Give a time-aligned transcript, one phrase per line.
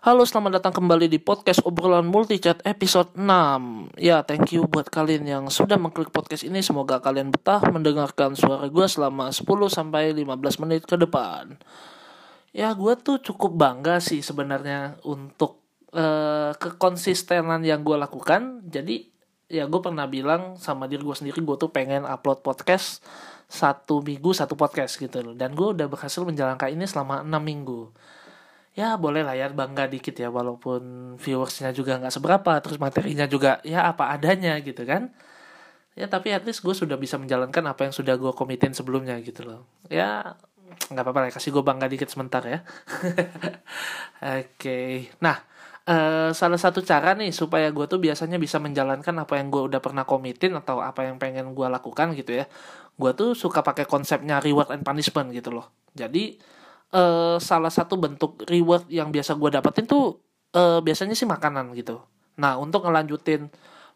[0.00, 5.28] Halo, selamat datang kembali di podcast obrolan multichat episode 6 Ya, thank you buat kalian
[5.28, 6.64] yang sudah mengklik podcast ini.
[6.64, 10.24] Semoga kalian betah mendengarkan suara gue selama 10-15
[10.64, 11.52] menit ke depan.
[12.56, 15.60] Ya, gue tuh cukup bangga sih sebenarnya untuk
[15.92, 18.64] uh, kekonsistenan yang gue lakukan.
[18.72, 19.04] Jadi,
[19.52, 23.04] ya gue pernah bilang sama diri gue sendiri Gue tuh pengen upload podcast
[23.52, 25.36] satu minggu satu podcast gitu loh.
[25.36, 27.92] Dan gue udah berhasil menjalankan ini selama 6 minggu
[28.78, 33.58] ya boleh lah ya bangga dikit ya walaupun viewersnya juga nggak seberapa terus materinya juga
[33.66, 35.10] ya apa adanya gitu kan.
[35.98, 39.42] Ya tapi at least gue sudah bisa menjalankan apa yang sudah gue komitin sebelumnya gitu
[39.44, 39.66] loh.
[39.90, 40.38] Ya
[40.90, 42.62] nggak apa-apa lah kasih gue bangga dikit sebentar ya.
[44.22, 44.90] Oke okay.
[45.18, 45.50] nah
[45.90, 49.80] uh, salah satu cara nih supaya gue tuh biasanya bisa menjalankan apa yang gue udah
[49.82, 52.46] pernah komitin atau apa yang pengen gue lakukan gitu ya.
[52.94, 55.72] Gue tuh suka pakai konsepnya reward and punishment gitu loh.
[55.96, 56.38] Jadi
[56.94, 60.18] uh, salah satu bentuk reward yang biasa gue dapetin tuh
[60.54, 62.02] uh, biasanya sih makanan gitu.
[62.38, 63.50] Nah untuk ngelanjutin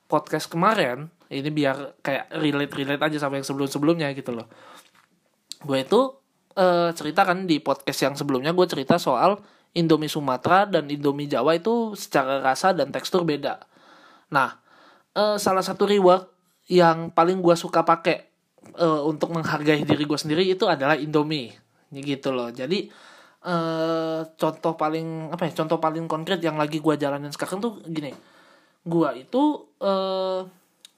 [0.06, 4.46] podcast kemarin ini biar kayak relate relate aja sama yang sebelum sebelumnya gitu loh.
[5.64, 6.00] Gue itu
[6.58, 9.40] uh, cerita kan di podcast yang sebelumnya gue cerita soal
[9.74, 13.58] Indomie Sumatera dan Indomie Jawa itu secara rasa dan tekstur beda.
[14.30, 14.60] Nah
[15.18, 16.30] uh, salah satu reward
[16.70, 18.30] yang paling gue suka pakai
[18.80, 22.48] uh, untuk menghargai diri gue sendiri itu adalah Indomie gitu loh.
[22.54, 22.88] Jadi
[23.44, 28.14] eh contoh paling apa ya contoh paling konkret yang lagi gue jalanin sekarang tuh gini.
[28.84, 29.42] Gue itu
[29.82, 30.40] eh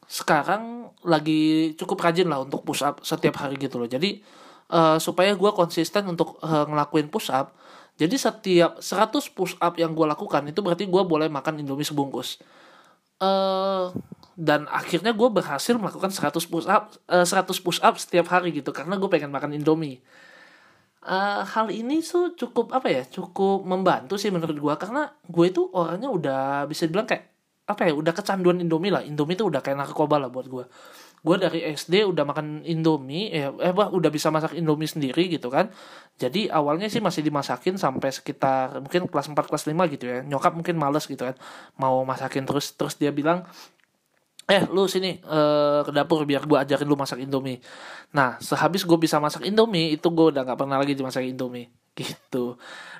[0.06, 3.90] sekarang lagi cukup rajin lah untuk push up setiap hari gitu loh.
[3.90, 4.22] Jadi
[4.70, 7.56] uh, supaya gue konsisten untuk uh, ngelakuin push up
[7.96, 12.36] jadi setiap 100 push up yang gue lakukan itu berarti gue boleh makan indomie sebungkus.
[13.16, 13.88] Uh,
[14.36, 18.68] dan akhirnya gue berhasil melakukan 100 push up uh, 100 push up setiap hari gitu
[18.76, 20.04] karena gue pengen makan indomie
[21.06, 25.62] uh, hal ini tuh cukup apa ya cukup membantu sih menurut gue karena gue itu
[25.72, 27.32] orangnya udah bisa dibilang kayak
[27.66, 29.02] apa ya udah kecanduan Indomie lah.
[29.02, 30.64] Indomie tuh udah kayak narkoba lah buat gue
[31.26, 35.50] gue dari SD udah makan Indomie eh, eh bah, udah bisa masak Indomie sendiri gitu
[35.50, 35.74] kan.
[36.22, 40.22] Jadi awalnya sih masih dimasakin sampai sekitar mungkin kelas 4 kelas 5 gitu ya.
[40.22, 41.34] Nyokap mungkin males gitu kan
[41.82, 42.78] mau masakin terus.
[42.78, 43.42] Terus dia bilang
[44.46, 47.58] eh lu sini uh, ke dapur biar gue ajarin lu masak indomie.
[48.14, 51.66] Nah sehabis gue bisa masak indomie itu gue udah nggak pernah lagi dimasak indomie.
[51.98, 52.54] Gitu.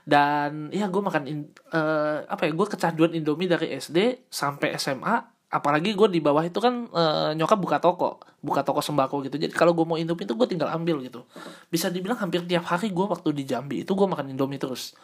[0.06, 1.38] Dan ya gue makan in,
[1.70, 6.58] uh, apa ya gue kecanduan indomie dari SD sampai SMA apalagi gue di bawah itu
[6.58, 9.38] kan uh, nyokap buka toko buka toko sembako gitu.
[9.38, 11.22] Jadi kalau gue mau indomie itu gue tinggal ambil gitu.
[11.70, 14.98] Bisa dibilang hampir tiap hari gue waktu di Jambi itu gue makan indomie terus.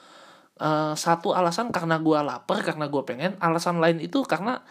[0.58, 3.38] Uh, satu alasan karena gue lapar karena gue pengen.
[3.38, 4.62] Alasan lain itu karena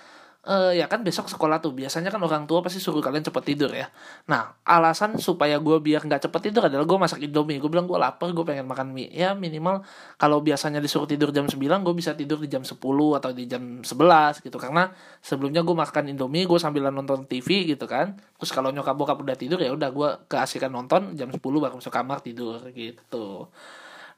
[0.48, 1.74] uh, ya kan besok sekolah tuh.
[1.76, 3.90] Biasanya kan orang tua pasti suruh kalian cepet tidur ya.
[4.30, 7.62] Nah alasan supaya gue biar nggak cepet tidur adalah gue masak indomie.
[7.62, 9.10] Gue bilang gue lapar gue pengen makan mie.
[9.14, 9.86] Ya minimal
[10.18, 13.86] kalau biasanya disuruh tidur jam 9 gue bisa tidur di jam 10 atau di jam
[13.86, 14.58] 11 gitu.
[14.58, 14.90] Karena
[15.22, 18.18] sebelumnya gue makan indomie gue sambil nonton TV gitu kan.
[18.42, 21.94] Terus kalau nyokap bokap udah tidur ya udah gue keasikan nonton jam 10 baru masuk
[21.94, 23.50] kamar tidur gitu.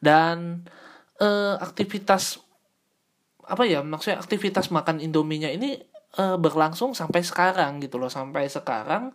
[0.04, 0.68] Dan
[1.20, 2.44] uh, aktivitas
[3.44, 5.76] apa ya maksudnya aktivitas makan indominya ini
[6.18, 8.10] uh, berlangsung sampai sekarang gitu loh.
[8.12, 9.14] Sampai sekarang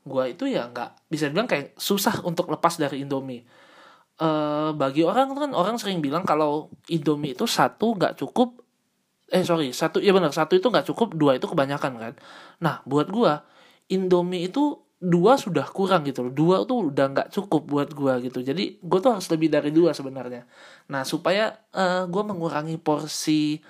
[0.00, 3.44] gue itu ya nggak bisa bilang kayak susah untuk lepas dari Indomie.
[4.20, 8.60] Uh, bagi orang kan orang sering bilang kalau Indomie itu satu nggak cukup
[9.30, 12.14] eh sorry satu ya benar satu itu nggak cukup dua itu kebanyakan kan?
[12.60, 13.32] Nah buat gue
[13.92, 16.32] Indomie itu dua sudah kurang gitu loh.
[16.36, 18.44] Dua tuh udah nggak cukup buat gue gitu.
[18.44, 20.44] Jadi gue tuh harus lebih dari dua sebenarnya.
[20.92, 23.64] Nah supaya uh, gue mengurangi porsi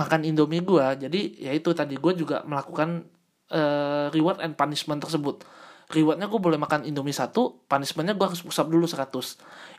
[0.00, 3.04] makan Indomie gue jadi ya itu tadi gue juga melakukan
[3.52, 5.44] uh, reward and punishment tersebut.
[5.90, 9.10] Rewardnya gue boleh makan Indomie satu punishmentnya gue harus push up dulu 100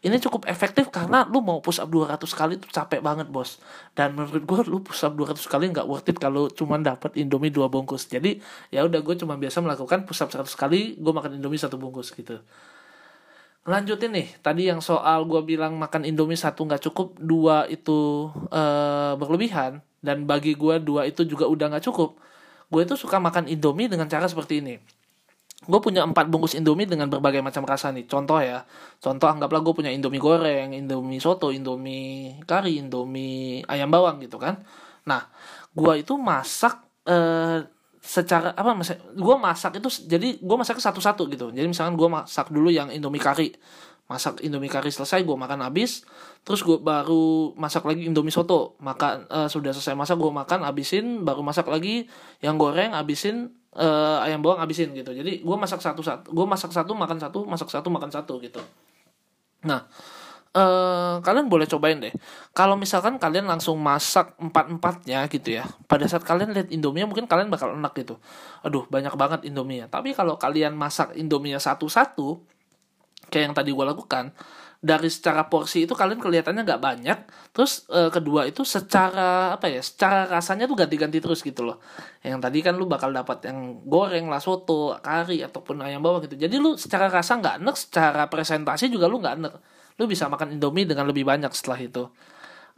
[0.03, 3.63] ini cukup efektif karena lu mau push up 200 kali itu capek banget bos.
[3.95, 7.47] Dan menurut gue lu push up 200 kali nggak worth it kalau cuma dapat Indomie
[7.47, 8.11] dua bungkus.
[8.11, 8.43] Jadi
[8.75, 12.11] ya udah gue cuma biasa melakukan push up 100 kali gue makan Indomie satu bungkus
[12.11, 12.43] gitu.
[13.63, 19.15] Lanjutin nih tadi yang soal gue bilang makan Indomie satu nggak cukup dua itu uh,
[19.15, 22.17] berlebihan dan bagi gue dua itu juga udah nggak cukup.
[22.67, 24.75] Gue itu suka makan Indomie dengan cara seperti ini.
[25.61, 28.09] Gue punya empat bungkus Indomie dengan berbagai macam rasa nih.
[28.09, 28.65] Contoh ya
[28.97, 34.57] contoh anggaplah gue punya Indomie goreng Indomie soto Indomie kari Indomie ayam bawang gitu kan.
[35.05, 35.29] Nah
[35.71, 37.61] gue itu masak uh,
[38.01, 38.73] secara apa
[39.13, 41.53] gue masak itu jadi gue masak satu-satu gitu.
[41.53, 43.53] Jadi misalkan gue masak dulu yang indomie kari
[44.11, 46.03] masak indomie kari selesai gue makan habis.
[46.43, 48.75] Terus gue baru masak lagi indomie soto.
[48.83, 52.11] Makan uh, sudah selesai masak gue makan habisin baru masak lagi
[52.43, 55.15] yang goreng habisin uh, ayam bawang habisin gitu.
[55.15, 58.59] Jadi gue masak satu satu gue masak satu makan satu masak satu makan satu gitu.
[59.63, 59.87] Nah
[60.55, 62.11] uh, kalian boleh cobain deh.
[62.51, 67.27] Kalau misalkan kalian langsung masak empat empatnya gitu ya, pada saat kalian lihat Indomie mungkin
[67.27, 68.19] kalian bakal enak gitu.
[68.63, 72.43] Aduh banyak banget Indomie Tapi kalau kalian masak Indomie satu-satu,
[73.31, 74.35] kayak yang tadi gue lakukan,
[74.81, 77.19] dari secara porsi itu kalian kelihatannya nggak banyak
[77.53, 81.77] terus e, kedua itu secara apa ya secara rasanya tuh ganti-ganti terus gitu loh.
[82.25, 86.33] Yang tadi kan lu bakal dapat yang goreng lah soto kari ataupun ayam bawang gitu.
[86.33, 89.53] Jadi lu secara rasa nggak enak secara presentasi juga lu nggak enak
[90.01, 92.09] lu bisa makan indomie dengan lebih banyak setelah itu.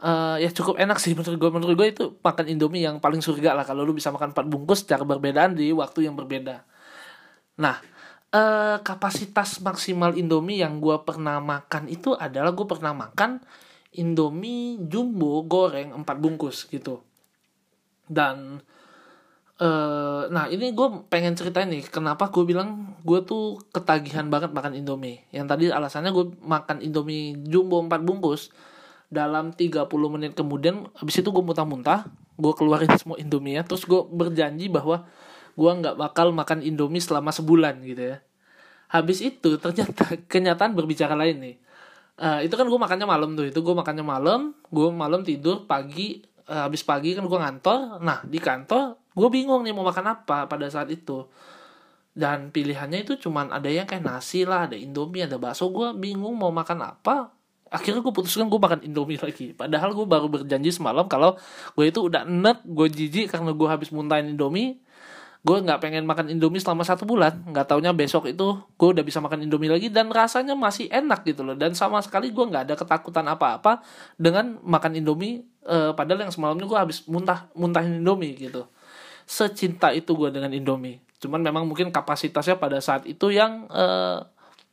[0.04, 3.56] Uh, ya cukup enak sih menurut gue menurut gue itu makan indomie yang paling surga
[3.56, 6.68] lah kalau lu bisa makan empat bungkus secara berbedaan di waktu yang berbeda.
[7.64, 7.80] Nah
[8.34, 13.38] uh, kapasitas maksimal Indomie yang gue pernah makan itu adalah gue pernah makan
[13.94, 16.98] Indomie jumbo goreng 4 bungkus gitu.
[18.10, 18.58] Dan
[19.62, 24.74] uh, nah ini gue pengen ceritain nih kenapa gue bilang gue tuh ketagihan banget makan
[24.74, 25.22] Indomie.
[25.30, 28.50] Yang tadi alasannya gue makan Indomie jumbo 4 bungkus
[29.14, 34.02] dalam 30 menit kemudian habis itu gue muntah-muntah gue keluarin semua Indomie ya terus gue
[34.10, 35.06] berjanji bahwa
[35.54, 38.16] gue nggak bakal makan Indomie selama sebulan gitu ya.
[38.90, 41.56] Habis itu ternyata kenyataan berbicara lain nih.
[42.14, 46.22] Uh, itu kan gue makannya malam tuh itu gue makannya malam gue malam tidur pagi
[46.46, 47.98] uh, habis pagi kan gue ngantor.
[48.02, 51.26] Nah di kantor gue bingung nih mau makan apa pada saat itu.
[52.14, 55.70] Dan pilihannya itu cuman ada yang kayak nasi lah ada indomie ada bakso.
[55.74, 57.34] Gue bingung mau makan apa.
[57.74, 59.50] Akhirnya gue putuskan gue makan indomie lagi.
[59.50, 61.34] Padahal gue baru berjanji semalam kalau
[61.74, 64.78] gue itu udah enak gue jijik karena gue habis muntahin indomie
[65.44, 67.44] gue nggak pengen makan indomie selama satu bulan.
[67.44, 71.44] Nggak taunya besok itu gue udah bisa makan indomie lagi dan rasanya masih enak gitu
[71.44, 71.52] loh.
[71.52, 73.84] Dan sama sekali gue nggak ada ketakutan apa-apa
[74.16, 78.64] dengan makan indomie uh, padahal yang semalamnya gue habis muntah muntahin indomie gitu.
[79.28, 81.04] Secinta itu gue dengan indomie.
[81.20, 84.24] Cuman memang mungkin kapasitasnya pada saat itu yang uh,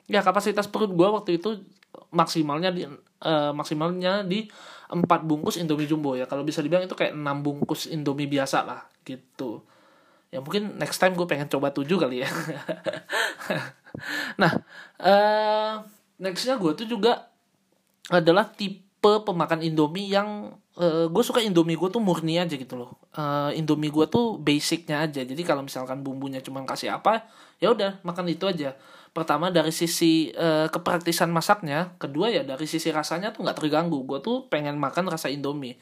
[0.08, 1.68] ya kapasitas perut gue waktu itu
[2.16, 4.48] maksimalnya di uh, maksimalnya di
[4.88, 6.32] empat bungkus indomie jumbo ya.
[6.32, 9.68] Kalau bisa dibilang itu kayak enam bungkus indomie biasa lah gitu
[10.32, 12.30] ya mungkin next time gue pengen coba tujuh kali ya.
[14.40, 14.56] Nah
[15.04, 15.84] uh,
[16.16, 17.28] nextnya gue tuh juga
[18.08, 22.96] adalah tipe pemakan indomie yang uh, gue suka indomie gue tuh murni aja gitu loh.
[23.12, 25.22] Uh, indomie gue tuh basicnya aja.
[25.28, 27.28] Jadi kalau misalkan bumbunya cuma kasih apa
[27.60, 28.80] ya udah makan itu aja.
[29.12, 32.00] Pertama dari sisi uh, kepraktisan masaknya.
[32.00, 34.08] Kedua ya dari sisi rasanya tuh nggak terganggu.
[34.08, 35.76] Gue tuh pengen makan rasa indomie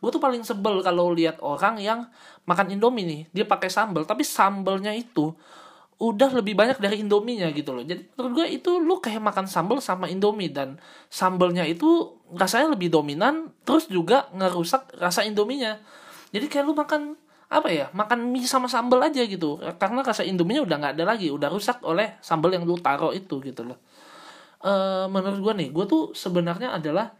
[0.00, 2.08] gue tuh paling sebel kalau lihat orang yang
[2.48, 5.32] makan indomie nih dia pakai sambal tapi sambalnya itu
[6.00, 7.84] udah lebih banyak dari indominya gitu loh.
[7.84, 10.80] Jadi menurut gue itu lu kayak makan sambal sama indomie dan
[11.12, 15.76] sambalnya itu rasanya lebih dominan terus juga ngerusak rasa indominya
[16.30, 17.18] jadi kayak lu makan
[17.50, 19.58] apa ya makan mie sama sambal aja gitu.
[19.76, 23.42] Karena rasa indominya udah nggak ada lagi udah rusak oleh sambal yang lu taruh itu
[23.42, 23.78] gitu loh.
[24.62, 24.72] E,
[25.10, 27.10] menurut gue nih gue tuh sebenarnya adalah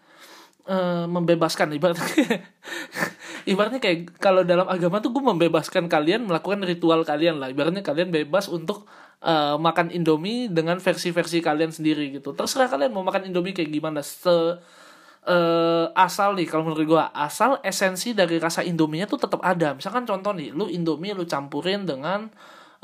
[0.66, 2.44] uh, membebaskan ibaratnya.
[3.50, 7.48] Ibaratnya kayak kalau dalam agama tuh gue membebaskan kalian melakukan ritual kalian lah.
[7.48, 8.84] Ibaratnya kalian bebas untuk
[9.24, 12.36] uh, makan indomie dengan versi-versi kalian sendiri gitu.
[12.36, 14.04] Terserah kalian mau makan indomie kayak gimana.
[14.04, 19.72] Se uh, asal nih kalau menurut gue asal esensi dari rasa indominya tuh tetap ada.
[19.76, 22.28] Misalkan contoh nih lu indomie lu campurin dengan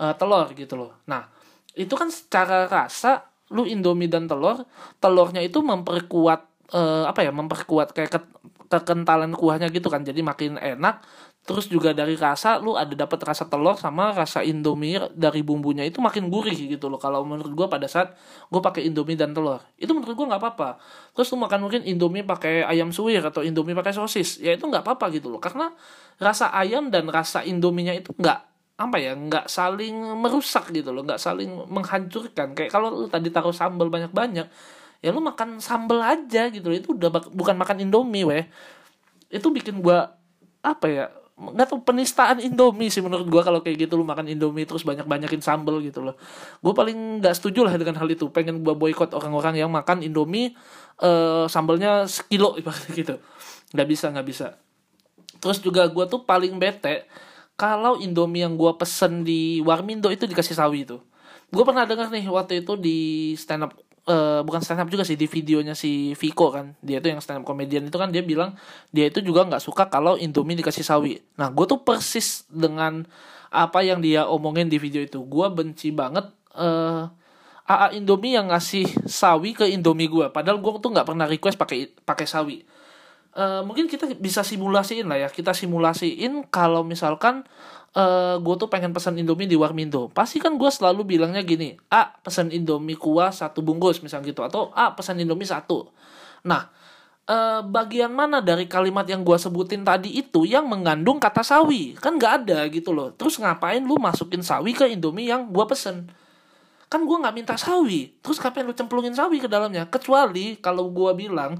[0.00, 0.93] uh, telur gitu loh.
[1.08, 1.29] Nah
[1.76, 4.67] itu kan secara rasa lu indomie dan telur
[4.99, 8.21] telurnya itu memperkuat uh, apa ya memperkuat kayak ke,
[8.67, 10.03] kekentalan kuahnya gitu kan.
[10.03, 11.05] Jadi makin enak
[11.47, 16.03] terus juga dari rasa lu ada dapat rasa telur sama rasa indomie dari bumbunya itu
[16.03, 16.99] makin gurih gitu loh.
[16.99, 18.19] Kalau menurut gue pada saat
[18.51, 20.82] gue pakai indomie dan telur itu menurut gue nggak apa-apa.
[21.15, 24.82] Terus lu makan mungkin indomie pakai ayam suwir atau indomie pakai sosis ya itu nggak
[24.82, 25.39] apa-apa gitu loh.
[25.39, 25.70] Karena
[26.19, 28.41] rasa ayam dan rasa indominya itu nggak
[28.77, 31.06] apa ya nggak saling merusak gitu loh.
[31.06, 32.58] Nggak saling menghancurkan.
[32.58, 34.51] Kayak kalau lu tadi taruh sambal banyak-banyak
[35.06, 38.43] ya lu makan sambel aja gitu itu udah bukan makan indomie weh.
[39.31, 40.19] Itu bikin gua
[40.67, 44.65] apa ya nggak tahu penistaan Indomie sih menurut gua kalau kayak gitu lu makan Indomie
[44.65, 46.17] terus banyak banyakin sambel gitu loh.
[46.65, 48.32] Gue paling nggak setuju lah dengan hal itu.
[48.32, 50.56] Pengen gua boykot orang-orang yang makan Indomie
[51.05, 52.56] uh, sambelnya sekilo
[52.98, 53.20] gitu.
[53.77, 54.56] Nggak bisa nggak bisa.
[55.36, 57.05] Terus juga gua tuh paling bete
[57.60, 60.98] kalau Indomie yang gua pesen di Warmindo itu dikasih sawi itu
[61.46, 62.98] gue pernah dengar nih waktu itu di
[63.39, 63.72] stand up
[64.06, 66.79] uh, bukan stand up juga sih di videonya si Viko kan.
[66.81, 68.55] Dia tuh yang stand up komedian itu kan dia bilang
[68.94, 71.20] dia itu juga nggak suka kalau Indomie dikasih sawi.
[71.36, 73.05] Nah gue tuh persis dengan
[73.51, 75.22] apa yang dia omongin di video itu.
[75.27, 77.10] Gue benci banget uh,
[77.67, 81.58] eh, AA Indomie yang ngasih sawi ke Indomie gue padahal gue tuh nggak pernah request
[81.58, 82.63] pakai pakai sawi
[83.36, 87.44] uh, mungkin kita bisa simulasiin lah ya kita simulasiin kalau misalkan
[87.93, 91.76] uh, eh, gue tuh pengen pesan Indomie di Warmindo pasti kan gue selalu bilangnya gini
[91.93, 95.93] A pesan Indomie kuah satu bungkus misal gitu atau A pesan Indomie satu
[96.46, 96.62] Nah,
[97.26, 101.98] eh, bagian mana dari kalimat yang gua sebutin tadi itu yang mengandung kata sawi?
[101.98, 103.10] Kan nggak ada gitu loh.
[103.19, 106.06] Terus ngapain lu masukin sawi ke Indomie yang gua pesen?
[106.86, 108.14] Kan gua nggak minta sawi.
[108.22, 109.86] Terus ngapain lu cemplungin sawi ke dalamnya?
[109.90, 111.58] Kecuali kalau gua bilang,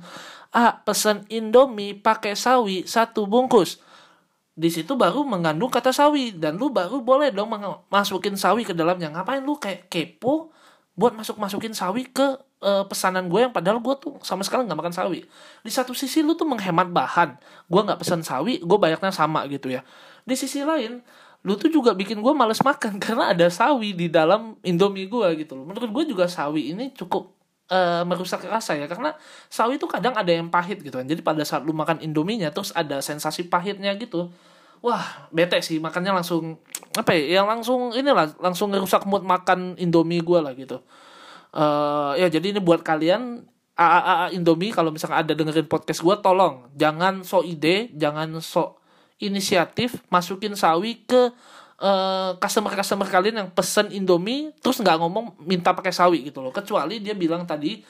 [0.55, 3.83] ah pesen Indomie pakai sawi satu bungkus.
[4.57, 7.53] Di situ baru mengandung kata sawi dan lu baru boleh dong
[7.93, 9.13] masukin sawi ke dalamnya.
[9.13, 10.55] Ngapain lu kayak kepo
[10.97, 12.25] buat masuk masukin sawi ke
[12.65, 15.21] uh, pesanan gue yang padahal gue tuh sama sekali nggak makan sawi
[15.61, 17.37] di satu sisi lu tuh menghemat bahan
[17.69, 19.85] gue nggak pesan sawi gue bayarnya sama gitu ya
[20.25, 21.05] di sisi lain
[21.47, 25.55] lu tuh juga bikin gue males makan karena ada sawi di dalam indomie gue gitu
[25.55, 25.65] loh.
[25.71, 27.31] Menurut gue juga sawi ini cukup
[27.71, 29.15] uh, merusak rasa ya karena
[29.47, 31.07] sawi tuh kadang ada yang pahit gitu kan.
[31.07, 34.35] Jadi pada saat lu makan indominya terus ada sensasi pahitnya gitu
[34.85, 36.61] wah bete sih makannya langsung
[36.95, 40.83] apa ya yang langsung inilah langsung ngerusak mood makan indomie gue lah gitu.
[41.57, 46.69] Uh, ya jadi ini buat kalian AAA Indomie kalau misalnya ada dengerin podcast gue tolong
[46.77, 48.81] jangan so ide jangan so
[49.21, 51.33] inisiatif masukin sawi ke
[51.81, 56.53] uh, customer customer kalian yang pesen Indomie terus nggak ngomong minta pakai sawi gitu loh
[56.53, 57.81] kecuali dia bilang tadi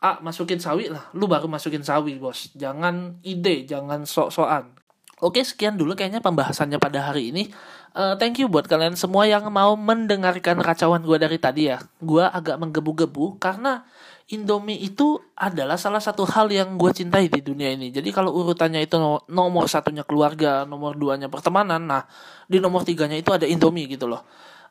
[0.00, 4.80] ah masukin sawi lah lu baru masukin sawi bos jangan ide jangan sok-sokan
[5.20, 7.52] Oke, sekian dulu kayaknya pembahasannya pada hari ini.
[7.92, 11.76] Uh, thank you buat kalian semua yang mau mendengarkan kacauan gue dari tadi ya.
[12.00, 13.84] Gue agak menggebu-gebu karena
[14.30, 17.90] Indomie itu adalah salah satu hal yang gue cintai di dunia ini.
[17.90, 18.94] Jadi kalau urutannya itu
[19.26, 22.06] nomor satunya keluarga, nomor duanya pertemanan, nah
[22.46, 24.22] di nomor tiganya itu ada Indomie gitu loh.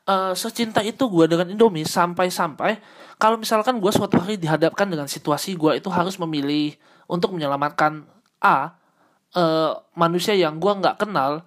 [0.08, 2.80] Uh, secinta itu gue dengan Indomie sampai-sampai
[3.20, 6.72] kalau misalkan gue suatu hari dihadapkan dengan situasi gue itu harus memilih
[7.04, 8.08] untuk menyelamatkan
[8.40, 8.80] A
[9.36, 11.44] uh, manusia yang gue nggak kenal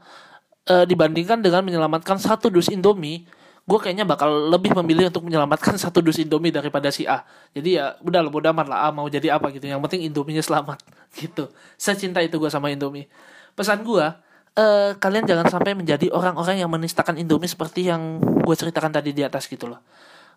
[0.70, 3.26] uh, dibandingkan dengan menyelamatkan satu dus Indomie
[3.64, 7.24] gue kayaknya bakal lebih memilih untuk menyelamatkan satu dus Indomie daripada si A.
[7.56, 9.64] Jadi ya udah lo bodo amat lah A mau jadi apa gitu.
[9.68, 10.84] Yang penting Indominya selamat
[11.22, 11.48] gitu.
[11.80, 13.08] Secinta itu gue sama Indomie.
[13.56, 14.06] Pesan gue,
[14.60, 19.24] uh, kalian jangan sampai menjadi orang-orang yang menistakan Indomie seperti yang gue ceritakan tadi di
[19.24, 19.80] atas gitu loh.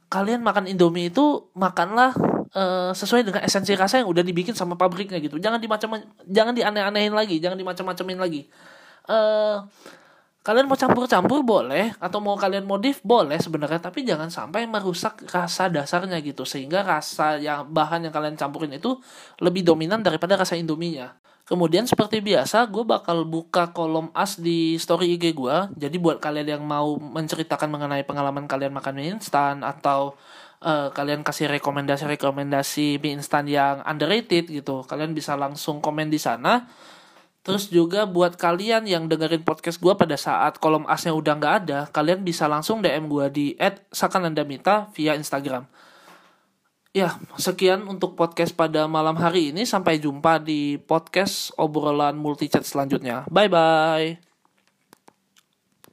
[0.06, 2.14] Kalian makan Indomie itu makanlah
[2.54, 5.42] uh, sesuai dengan esensi rasa yang udah dibikin sama pabriknya gitu.
[5.42, 5.99] Jangan dimacam
[6.30, 8.47] jangan dianeh-anehin lagi, jangan dimacam-macamin lagi.
[9.11, 9.66] Uh,
[10.46, 15.66] kalian mau campur-campur boleh atau mau kalian modif boleh sebenarnya tapi jangan sampai merusak rasa
[15.66, 18.94] dasarnya gitu sehingga rasa yang bahan yang kalian campurin itu
[19.42, 21.18] lebih dominan daripada rasa indominya
[21.50, 26.58] kemudian seperti biasa gue bakal buka kolom as di story IG gue jadi buat kalian
[26.58, 30.14] yang mau menceritakan mengenai pengalaman kalian makan mie instan atau
[30.62, 34.86] uh, kalian kasih rekomendasi-rekomendasi mie instan yang underrated gitu.
[34.86, 36.66] Kalian bisa langsung komen di sana.
[37.46, 41.86] Terus juga buat kalian yang dengerin podcast gue pada saat kolom asnya udah nggak ada,
[41.94, 43.46] kalian bisa langsung DM gue di
[43.94, 45.62] @sakanandamita via Instagram.
[46.90, 49.62] Ya, sekian untuk podcast pada malam hari ini.
[49.62, 53.30] Sampai jumpa di podcast obrolan multi chat selanjutnya.
[53.30, 54.25] Bye bye.